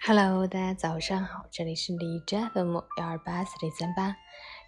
[0.00, 4.14] Hello，大家早上好，这里是李斋 FM 幺二八四零三八，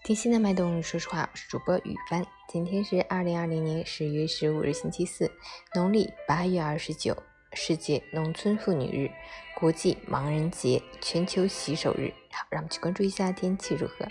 [0.03, 2.27] 听心的脉动，说实话，我是主播雨帆。
[2.49, 5.31] 今天是二零二零年十月十五日，星期四，
[5.75, 7.15] 农历八月二十九，
[7.53, 9.11] 世界农村妇女日，
[9.55, 12.13] 国际盲人节，全球洗手日。
[12.31, 14.07] 好，让我们去关注一下天气如何。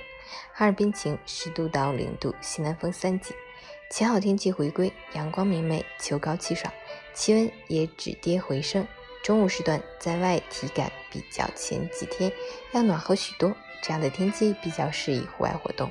[0.54, 3.34] 哈尔滨晴，十度到零度，西南风三级，
[3.90, 6.72] 晴好天气回归，阳光明媚，秋高气爽，
[7.16, 8.86] 气温也止跌回升。
[9.26, 12.32] 中午时段在外体感比较前几天
[12.74, 15.90] 要暖和许多，这样的天气比较适宜户外活动，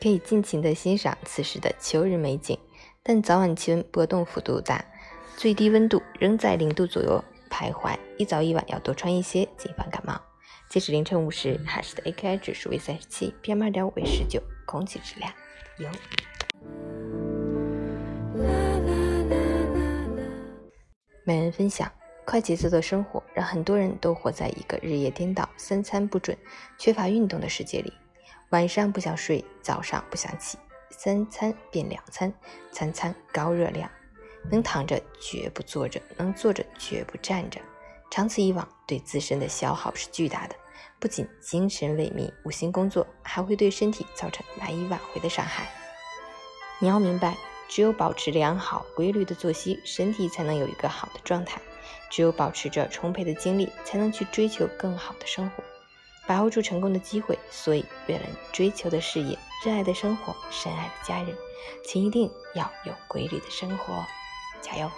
[0.00, 2.56] 可以尽情的欣赏此时的秋日美景。
[3.02, 4.84] 但早晚气温波动幅度大，
[5.36, 10.16] 最低温度仍在零度左右徘徊，一早一晚要多穿一些，谨防感冒。
[10.70, 15.32] 截止凌晨五时，海市的 AQI 指数为三十七，PM 二点五为十九，空气质量
[15.78, 15.88] 优。
[21.24, 21.90] 每人分享。
[22.26, 26.36] 快节奏的生活让很多人都活在一个日夜颠倒、三餐不准、
[26.76, 27.92] 缺乏运动的世界里。
[28.50, 30.58] 晚上不想睡，早上不想起，
[30.90, 32.32] 三餐变两餐，
[32.72, 33.88] 餐餐高热量。
[34.50, 37.60] 能躺着绝不坐着，能坐着绝不站着。
[38.10, 40.56] 长此以往，对自身的消耗是巨大的，
[40.98, 45.68] 不仅精神萎靡、无心工作，还会对身体造成难以挽回的伤害。
[46.80, 47.36] 你要明白，
[47.68, 51.60] 只有保持良好规律的作息，身体才能有一个好的状态。
[52.10, 55.62] 只有保持着充沛的精力，才能去追求更好的生活，
[56.26, 57.38] 把握住成功的机会。
[57.50, 61.36] 所以，为了你追求的事业、热爱的生活、深爱的家人，
[61.84, 64.04] 请一定要有规律的生活，
[64.60, 64.90] 加油！